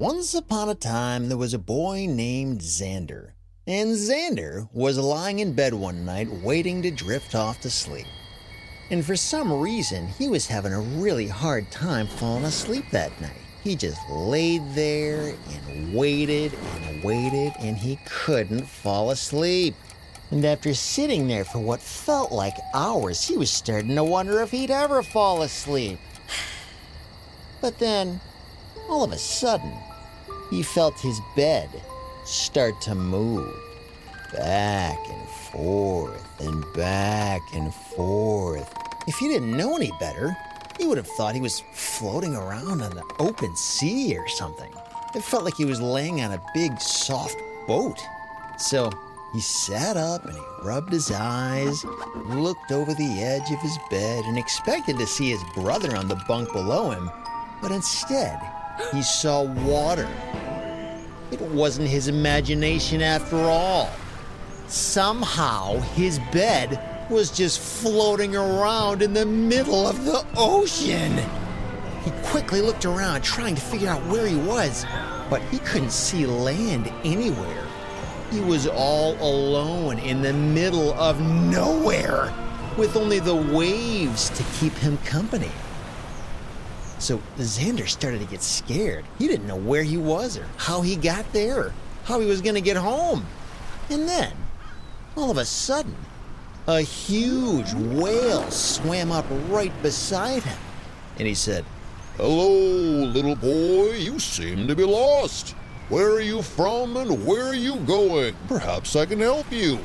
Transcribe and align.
Once 0.00 0.32
upon 0.32 0.68
a 0.68 0.76
time, 0.76 1.28
there 1.28 1.36
was 1.36 1.52
a 1.52 1.58
boy 1.58 2.06
named 2.08 2.60
Xander. 2.60 3.32
And 3.66 3.96
Xander 3.96 4.68
was 4.72 4.96
lying 4.96 5.40
in 5.40 5.54
bed 5.54 5.74
one 5.74 6.04
night 6.04 6.30
waiting 6.30 6.82
to 6.82 6.92
drift 6.92 7.34
off 7.34 7.60
to 7.62 7.70
sleep. 7.70 8.06
And 8.90 9.04
for 9.04 9.16
some 9.16 9.52
reason, 9.52 10.06
he 10.06 10.28
was 10.28 10.46
having 10.46 10.72
a 10.72 10.80
really 10.80 11.26
hard 11.26 11.68
time 11.72 12.06
falling 12.06 12.44
asleep 12.44 12.84
that 12.92 13.20
night. 13.20 13.40
He 13.64 13.74
just 13.74 13.98
laid 14.08 14.62
there 14.72 15.34
and 15.50 15.92
waited 15.92 16.54
and 16.54 17.02
waited, 17.02 17.54
and 17.58 17.76
he 17.76 17.98
couldn't 18.06 18.68
fall 18.68 19.10
asleep. 19.10 19.74
And 20.30 20.44
after 20.44 20.74
sitting 20.74 21.26
there 21.26 21.44
for 21.44 21.58
what 21.58 21.80
felt 21.80 22.30
like 22.30 22.54
hours, 22.72 23.26
he 23.26 23.36
was 23.36 23.50
starting 23.50 23.96
to 23.96 24.04
wonder 24.04 24.42
if 24.42 24.52
he'd 24.52 24.70
ever 24.70 25.02
fall 25.02 25.42
asleep. 25.42 25.98
But 27.60 27.80
then, 27.80 28.20
all 28.88 29.02
of 29.02 29.10
a 29.10 29.18
sudden, 29.18 29.76
he 30.50 30.62
felt 30.62 30.98
his 30.98 31.20
bed 31.36 31.68
start 32.24 32.80
to 32.82 32.94
move 32.94 33.54
back 34.32 34.98
and 35.08 35.28
forth 35.28 36.40
and 36.40 36.64
back 36.74 37.42
and 37.54 37.72
forth. 37.74 38.72
If 39.06 39.16
he 39.16 39.28
didn't 39.28 39.56
know 39.56 39.76
any 39.76 39.92
better, 39.98 40.36
he 40.78 40.86
would 40.86 40.98
have 40.98 41.06
thought 41.06 41.34
he 41.34 41.40
was 41.40 41.62
floating 41.72 42.34
around 42.34 42.82
on 42.82 42.90
the 42.90 43.04
open 43.18 43.56
sea 43.56 44.16
or 44.16 44.28
something. 44.28 44.72
It 45.14 45.22
felt 45.22 45.44
like 45.44 45.56
he 45.56 45.64
was 45.64 45.80
laying 45.80 46.20
on 46.20 46.32
a 46.32 46.42
big, 46.54 46.78
soft 46.80 47.36
boat. 47.66 47.98
So 48.58 48.90
he 49.32 49.40
sat 49.40 49.96
up 49.96 50.24
and 50.24 50.34
he 50.34 50.42
rubbed 50.62 50.92
his 50.92 51.10
eyes, 51.10 51.84
looked 52.26 52.70
over 52.72 52.94
the 52.94 53.22
edge 53.22 53.50
of 53.50 53.60
his 53.60 53.78
bed, 53.90 54.24
and 54.24 54.38
expected 54.38 54.98
to 54.98 55.06
see 55.06 55.30
his 55.30 55.42
brother 55.54 55.96
on 55.96 56.08
the 56.08 56.22
bunk 56.28 56.52
below 56.52 56.90
him. 56.90 57.10
But 57.60 57.72
instead, 57.72 58.38
he 58.92 59.02
saw 59.02 59.42
water. 59.42 60.08
It 61.30 61.40
wasn't 61.40 61.88
his 61.88 62.08
imagination 62.08 63.02
after 63.02 63.36
all. 63.36 63.90
Somehow, 64.66 65.78
his 65.94 66.18
bed 66.32 66.80
was 67.10 67.30
just 67.30 67.60
floating 67.60 68.36
around 68.36 69.02
in 69.02 69.12
the 69.12 69.26
middle 69.26 69.86
of 69.86 70.04
the 70.04 70.24
ocean. 70.36 71.18
He 72.04 72.10
quickly 72.24 72.60
looked 72.60 72.84
around, 72.84 73.22
trying 73.22 73.54
to 73.54 73.60
figure 73.60 73.88
out 73.88 74.04
where 74.06 74.26
he 74.26 74.36
was, 74.36 74.86
but 75.28 75.42
he 75.42 75.58
couldn't 75.58 75.92
see 75.92 76.26
land 76.26 76.90
anywhere. 77.04 77.66
He 78.30 78.40
was 78.40 78.66
all 78.66 79.14
alone 79.14 79.98
in 79.98 80.22
the 80.22 80.32
middle 80.32 80.92
of 80.94 81.20
nowhere, 81.20 82.32
with 82.76 82.96
only 82.96 83.18
the 83.20 83.34
waves 83.34 84.28
to 84.30 84.42
keep 84.58 84.74
him 84.74 84.98
company. 84.98 85.50
So 86.98 87.22
Xander 87.38 87.88
started 87.88 88.20
to 88.20 88.26
get 88.26 88.42
scared. 88.42 89.04
He 89.18 89.28
didn't 89.28 89.46
know 89.46 89.56
where 89.56 89.82
he 89.82 89.96
was 89.96 90.36
or 90.36 90.46
how 90.56 90.82
he 90.82 90.96
got 90.96 91.32
there 91.32 91.60
or 91.60 91.72
how 92.04 92.20
he 92.20 92.26
was 92.26 92.40
going 92.40 92.54
to 92.56 92.60
get 92.60 92.76
home. 92.76 93.24
And 93.90 94.08
then, 94.08 94.32
all 95.16 95.30
of 95.30 95.38
a 95.38 95.44
sudden, 95.44 95.94
a 96.66 96.80
huge 96.82 97.72
whale 97.72 98.50
swam 98.50 99.12
up 99.12 99.24
right 99.48 99.72
beside 99.82 100.42
him. 100.42 100.58
And 101.18 101.26
he 101.26 101.34
said, 101.34 101.64
Hello, 102.16 103.04
little 103.04 103.36
boy. 103.36 103.92
You 103.92 104.18
seem 104.18 104.66
to 104.66 104.74
be 104.74 104.84
lost. 104.84 105.54
Where 105.88 106.10
are 106.10 106.20
you 106.20 106.42
from 106.42 106.96
and 106.96 107.24
where 107.24 107.46
are 107.46 107.54
you 107.54 107.76
going? 107.76 108.34
Perhaps 108.48 108.96
I 108.96 109.06
can 109.06 109.20
help 109.20 109.50
you. 109.50 109.78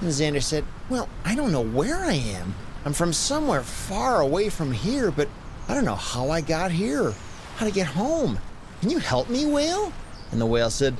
And 0.00 0.10
Xander 0.10 0.42
said, 0.42 0.64
Well, 0.88 1.08
I 1.24 1.34
don't 1.34 1.52
know 1.52 1.60
where 1.60 1.98
I 1.98 2.14
am. 2.14 2.54
I'm 2.84 2.92
from 2.92 3.12
somewhere 3.12 3.62
far 3.62 4.20
away 4.20 4.48
from 4.48 4.72
here, 4.72 5.10
but 5.10 5.28
I 5.68 5.74
don't 5.74 5.84
know 5.84 5.94
how 5.94 6.30
I 6.30 6.40
got 6.40 6.70
here, 6.70 7.12
how 7.56 7.66
to 7.66 7.72
get 7.72 7.86
home. 7.86 8.38
Can 8.80 8.90
you 8.90 8.98
help 8.98 9.28
me, 9.28 9.44
whale? 9.44 9.92
And 10.32 10.40
the 10.40 10.46
whale 10.46 10.70
said, 10.70 10.96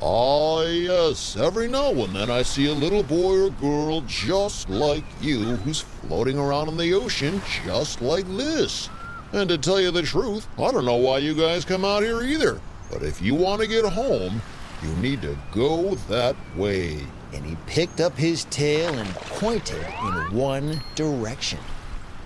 Ah, 0.00 0.62
yes. 0.62 1.36
Every 1.36 1.66
now 1.66 1.90
and 1.90 2.14
then 2.14 2.30
I 2.30 2.42
see 2.42 2.66
a 2.66 2.74
little 2.74 3.02
boy 3.02 3.46
or 3.46 3.50
girl 3.50 4.00
just 4.02 4.68
like 4.70 5.04
you 5.20 5.56
who's 5.56 5.80
floating 5.80 6.38
around 6.38 6.68
in 6.68 6.76
the 6.76 6.94
ocean 6.94 7.42
just 7.64 8.00
like 8.00 8.26
this. 8.36 8.88
And 9.32 9.48
to 9.48 9.58
tell 9.58 9.80
you 9.80 9.90
the 9.90 10.02
truth, 10.02 10.46
I 10.56 10.70
don't 10.70 10.84
know 10.84 10.96
why 10.96 11.18
you 11.18 11.34
guys 11.34 11.64
come 11.64 11.84
out 11.84 12.02
here 12.02 12.22
either. 12.22 12.60
But 12.90 13.02
if 13.02 13.20
you 13.20 13.34
want 13.34 13.60
to 13.60 13.66
get 13.66 13.84
home, 13.84 14.40
you 14.82 14.94
need 14.96 15.20
to 15.22 15.36
go 15.52 15.96
that 16.08 16.36
way. 16.56 17.04
And 17.32 17.44
he 17.44 17.56
picked 17.66 18.00
up 18.00 18.16
his 18.16 18.44
tail 18.44 18.94
and 18.94 19.08
pointed 19.14 19.84
in 19.84 20.36
one 20.36 20.80
direction. 20.94 21.58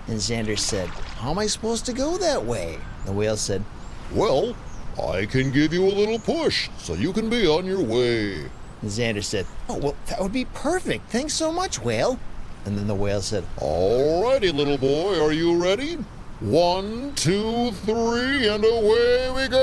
And 0.07 0.17
Xander 0.17 0.59
said, 0.59 0.89
How 0.89 1.31
am 1.31 1.39
I 1.39 1.47
supposed 1.47 1.85
to 1.85 1.93
go 1.93 2.17
that 2.17 2.45
way? 2.45 2.77
The 3.05 3.13
whale 3.13 3.37
said, 3.37 3.63
Well, 4.11 4.55
I 5.01 5.25
can 5.25 5.51
give 5.51 5.73
you 5.73 5.85
a 5.85 5.93
little 5.93 6.19
push 6.19 6.69
so 6.77 6.93
you 6.93 7.13
can 7.13 7.29
be 7.29 7.47
on 7.47 7.65
your 7.65 7.81
way. 7.81 8.41
And 8.81 8.91
Xander 8.91 9.23
said, 9.23 9.45
Oh, 9.69 9.77
well, 9.77 9.95
that 10.07 10.21
would 10.21 10.33
be 10.33 10.45
perfect. 10.45 11.09
Thanks 11.09 11.33
so 11.33 11.51
much, 11.51 11.81
whale. 11.81 12.19
And 12.65 12.77
then 12.77 12.87
the 12.87 12.95
whale 12.95 13.21
said, 13.21 13.45
Alrighty, 13.57 14.53
little 14.53 14.77
boy, 14.77 15.23
are 15.23 15.31
you 15.31 15.55
ready? 15.55 15.97
One, 16.41 17.13
two, 17.15 17.71
three, 17.71 18.49
and 18.49 18.65
away 18.65 19.31
we 19.31 19.47
go! 19.47 19.59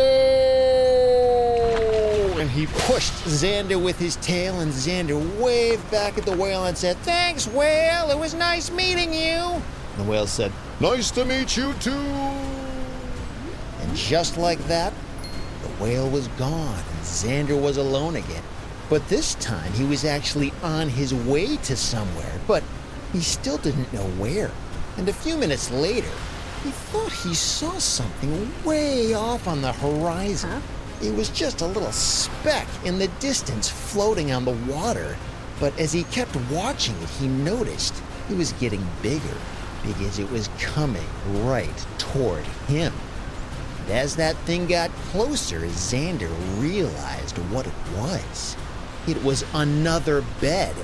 And 2.39 2.49
he 2.49 2.67
pushed 2.67 3.13
Xander 3.25 3.83
with 3.83 3.99
his 3.99 4.17
tail, 4.17 4.61
and 4.61 4.73
Xander 4.73 5.21
waved 5.39 5.91
back 5.91 6.17
at 6.17 6.25
the 6.25 6.35
whale 6.35 6.65
and 6.65 6.79
said, 6.79 6.97
Thanks, 6.99 7.47
whale. 7.47 8.11
It 8.11 8.19
was 8.19 8.33
nice 8.33 8.71
meeting 8.71 9.13
you. 9.13 9.61
And 10.01 10.09
the 10.09 10.13
whale 10.13 10.27
said, 10.27 10.51
Nice 10.81 11.11
to 11.11 11.27
meet 11.27 11.59
you 11.59 11.75
too. 11.75 11.93
And 11.93 13.95
just 13.95 14.39
like 14.39 14.59
that, 14.67 14.95
the 15.61 15.85
whale 15.85 16.09
was 16.09 16.27
gone, 16.29 16.79
and 16.79 17.01
Xander 17.03 17.61
was 17.61 17.77
alone 17.77 18.17
again. 18.17 18.43
But 18.89 19.07
this 19.09 19.35
time 19.35 19.71
he 19.75 19.85
was 19.85 20.07
actually 20.07 20.55
on 20.63 20.89
his 20.89 21.13
way 21.13 21.59
to 21.59 21.77
somewhere, 21.77 22.33
but 22.47 22.65
he 23.13 23.21
still 23.21 23.59
didn't 23.59 23.93
know 23.93 24.07
where. 24.17 24.51
And 24.97 25.07
a 25.07 25.13
few 25.13 25.37
minutes 25.37 25.71
later, 25.71 26.09
he 26.65 26.71
thought 26.71 27.13
he 27.13 27.35
saw 27.35 27.73
something 27.73 28.51
way 28.65 29.13
off 29.13 29.47
on 29.47 29.61
the 29.61 29.73
horizon. 29.73 30.51
Huh? 30.51 30.61
It 31.03 31.15
was 31.15 31.29
just 31.29 31.61
a 31.61 31.67
little 31.67 31.93
speck 31.93 32.67
in 32.87 32.99
the 32.99 33.09
distance 33.21 33.69
floating 33.69 34.33
on 34.33 34.47
the 34.47 34.57
water. 34.67 35.19
But 35.59 35.79
as 35.79 35.93
he 35.93 36.05
kept 36.05 36.35
watching 36.51 36.95
it, 37.03 37.11
he 37.11 37.29
noticed 37.29 38.03
it 38.31 38.39
was 38.39 38.55
getting 38.55 38.87
bigger 39.03 39.37
because 39.83 40.19
it 40.19 40.31
was 40.31 40.49
coming 40.59 41.07
right 41.45 41.87
toward 41.99 42.45
him. 42.69 42.93
And 43.81 43.91
as 43.91 44.17
that 44.17 44.37
thing 44.39 44.67
got 44.67 44.91
closer, 45.11 45.61
Xander 45.61 46.31
realized 46.61 47.39
what 47.51 47.67
it 47.67 47.73
was. 47.97 48.57
It 49.09 49.23
was 49.25 49.45
another 49.55 50.23
bed 50.41 50.75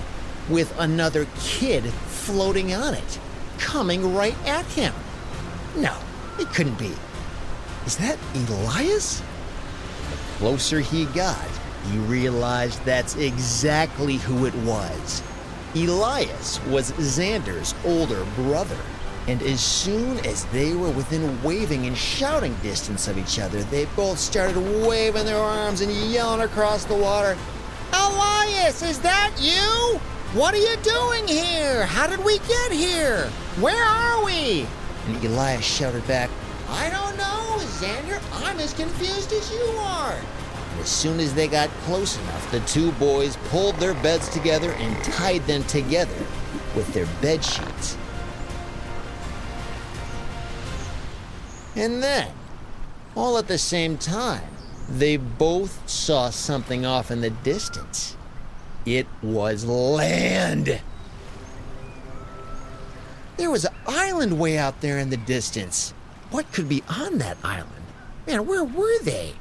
with 0.49 0.73
another 0.79 1.27
kid 1.41 1.85
floating 1.85 2.75
on 2.75 2.95
it, 2.95 3.19
coming 3.59 4.15
right 4.15 4.37
at 4.47 4.65
him. 4.67 4.95
No, 5.77 5.97
it 6.39 6.49
couldn't 6.49 6.79
be. 6.79 6.93
Is 7.85 7.97
that 7.99 8.19
Elias? 8.35 9.21
The 10.11 10.17
closer 10.39 10.81
he 10.81 11.05
got, 11.07 11.49
he 11.91 11.99
realized 11.99 12.85
that's 12.85 13.17
exactly 13.17 14.17
who 14.17 14.47
it 14.47 14.55
was. 14.57 15.23
Elias 15.85 16.65
was 16.67 16.93
Xander's 16.93 17.75
older 17.85 18.25
brother. 18.35 18.79
And 19.29 19.43
as 19.43 19.61
soon 19.61 20.19
as 20.25 20.45
they 20.47 20.75
were 20.75 20.91
within 20.91 21.43
waving 21.43 21.87
and 21.87 21.97
shouting 21.97 22.55
distance 22.63 23.09
of 23.09 23.19
each 23.19 23.39
other, 23.39 23.63
they 23.65 23.85
both 23.97 24.19
started 24.19 24.57
waving 24.87 25.27
their 25.27 25.37
arms 25.37 25.83
and 25.83 25.93
yelling 25.93 26.41
across 26.41 26.85
the 26.85 26.95
water, 26.95 27.37
Elias, 27.93 28.83
is 28.83 29.01
that 29.01 29.35
you? 29.39 29.99
What 30.39 30.55
are 30.55 30.59
you 30.59 30.77
doing 30.77 31.27
here? 31.29 31.87
How 31.87 32.07
did 32.07 32.25
we 32.25 32.39
get 32.39 32.73
here? 32.73 33.27
Where 33.61 33.85
are 33.85 34.25
we? 34.25 34.67
And 35.07 35.25
Elias 35.25 35.65
shouted 35.65 36.07
back, 36.07 36.31
I 36.69 36.89
don't 36.91 37.17
know, 37.17 37.57
Xander. 37.59 38.21
I'm 38.45 38.59
as 38.61 38.73
confused 38.73 39.33
as 39.33 39.51
you 39.53 39.65
are. 39.79 40.19
As 40.81 40.89
soon 40.89 41.21
as 41.21 41.35
they 41.35 41.49
got 41.49 41.69
close 41.85 42.19
enough, 42.19 42.51
the 42.51 42.61
two 42.61 42.93
boys 42.93 43.37
pulled 43.49 43.77
their 43.77 43.95
beds 43.95 44.29
together 44.29 44.73
and 44.73 44.97
tied 45.05 45.47
them 45.47 45.65
together 45.65 46.27
with 46.75 46.93
their 46.93 47.07
bed 47.21 47.45
sheets. 47.45 47.97
And 51.75 52.03
then, 52.03 52.33
all 53.15 53.37
at 53.39 53.49
the 53.49 53.59
same 53.59 53.99
time, 53.99 54.49
they 54.89 55.17
both 55.17 55.89
saw 55.89 56.31
something 56.31 56.87
off 56.87 57.11
in 57.11 57.21
the 57.21 57.31
distance. 57.31 58.17
It 58.85 59.07
was 59.23 59.65
land. 59.65 60.81
There 63.37 63.51
was 63.51 63.65
an 63.65 63.75
island 63.87 64.39
way 64.39 64.57
out 64.57 64.81
there 64.81 64.99
in 64.99 65.11
the 65.11 65.17
distance. 65.17 65.93
What 66.31 66.51
could 66.53 66.69
be 66.69 66.83
on 66.89 67.19
that 67.19 67.37
island? 67.45 67.71
Man, 68.27 68.47
where 68.47 68.65
were 68.65 68.99
they? 69.01 69.35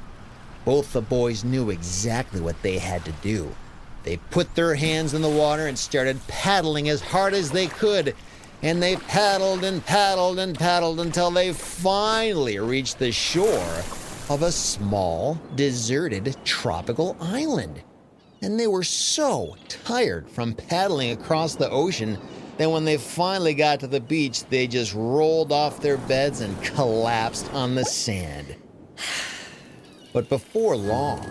Both 0.66 0.92
the 0.92 1.00
boys 1.00 1.44
knew 1.44 1.70
exactly 1.70 2.40
what 2.40 2.60
they 2.60 2.78
had 2.78 3.04
to 3.04 3.12
do. 3.22 3.54
They 4.02 4.16
put 4.16 4.52
their 4.56 4.74
hands 4.74 5.14
in 5.14 5.22
the 5.22 5.30
water 5.30 5.68
and 5.68 5.78
started 5.78 6.18
paddling 6.26 6.88
as 6.88 7.00
hard 7.00 7.34
as 7.34 7.52
they 7.52 7.68
could. 7.68 8.16
And 8.62 8.82
they 8.82 8.96
paddled 8.96 9.62
and 9.62 9.84
paddled 9.86 10.40
and 10.40 10.58
paddled 10.58 10.98
until 10.98 11.30
they 11.30 11.52
finally 11.52 12.58
reached 12.58 12.98
the 12.98 13.12
shore 13.12 13.84
of 14.28 14.42
a 14.42 14.50
small, 14.50 15.40
deserted 15.54 16.36
tropical 16.44 17.16
island. 17.20 17.80
And 18.42 18.58
they 18.58 18.66
were 18.66 18.82
so 18.82 19.54
tired 19.68 20.28
from 20.28 20.52
paddling 20.52 21.12
across 21.12 21.54
the 21.54 21.70
ocean 21.70 22.18
that 22.56 22.70
when 22.70 22.84
they 22.84 22.96
finally 22.96 23.54
got 23.54 23.78
to 23.80 23.86
the 23.86 24.00
beach, 24.00 24.44
they 24.46 24.66
just 24.66 24.94
rolled 24.94 25.52
off 25.52 25.80
their 25.80 25.98
beds 25.98 26.40
and 26.40 26.60
collapsed 26.64 27.52
on 27.52 27.76
the 27.76 27.84
sand. 27.84 28.56
But 30.16 30.30
before 30.30 30.78
long, 30.78 31.28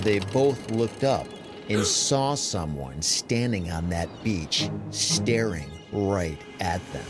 they 0.00 0.18
both 0.18 0.70
looked 0.70 1.04
up 1.04 1.26
and 1.68 1.84
saw 1.84 2.34
someone 2.34 3.02
standing 3.02 3.70
on 3.70 3.90
that 3.90 4.08
beach, 4.24 4.70
staring 4.88 5.70
right 5.92 6.40
at 6.58 6.80
them. 6.94 7.04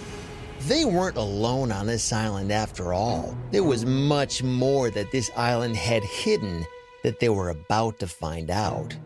They 0.62 0.84
weren't 0.84 1.16
alone 1.16 1.70
on 1.70 1.86
this 1.86 2.12
island 2.12 2.50
after 2.50 2.92
all. 2.92 3.38
There 3.52 3.62
was 3.62 3.86
much 3.86 4.42
more 4.42 4.90
that 4.90 5.12
this 5.12 5.30
island 5.36 5.76
had 5.76 6.02
hidden 6.02 6.66
that 7.04 7.20
they 7.20 7.28
were 7.28 7.50
about 7.50 8.00
to 8.00 8.08
find 8.08 8.50
out. 8.50 8.96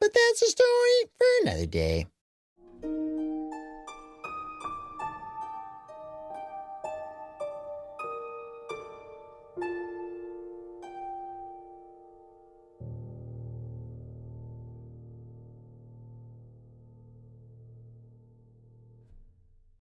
But 0.00 0.14
that's 0.14 0.40
a 0.40 0.46
story 0.46 1.10
for 1.18 1.26
another 1.42 1.66
day. 1.66 2.06